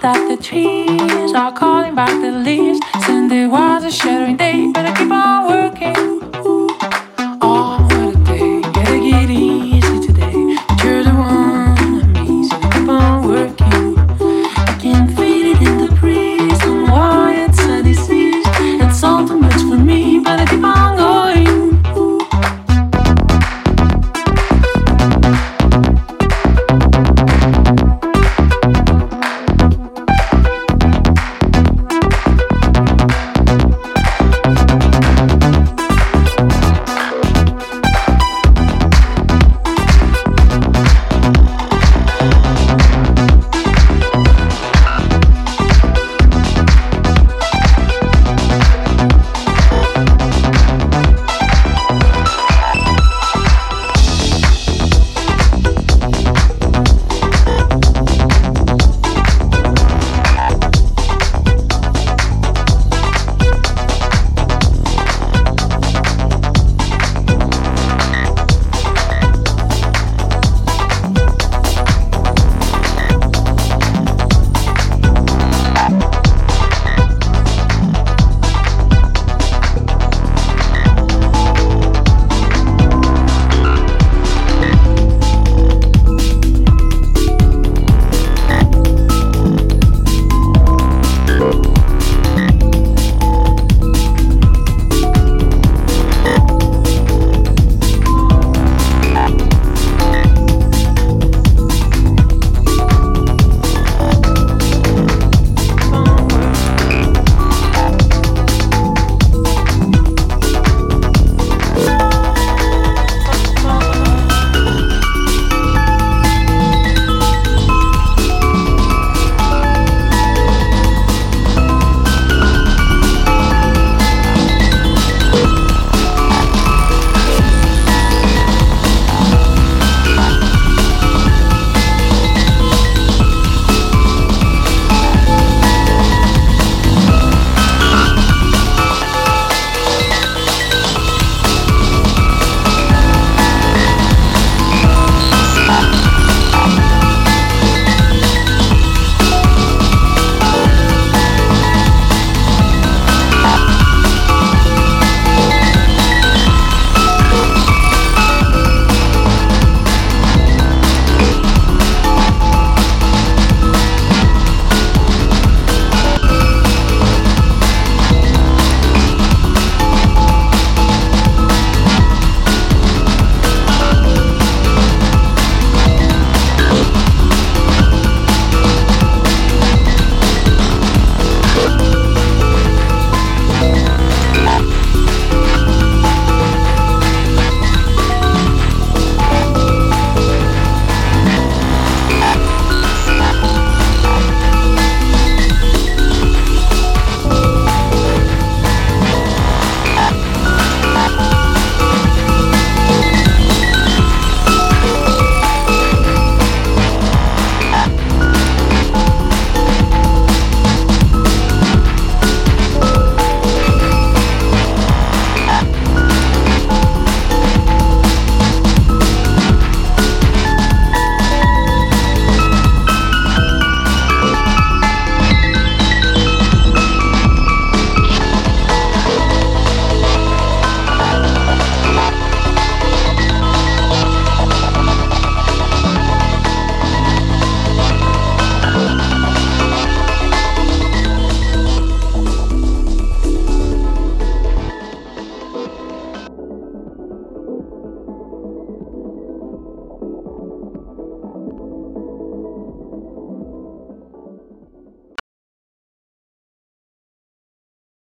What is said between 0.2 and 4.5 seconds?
the trees are calling back the leaves. Sunday was a shattering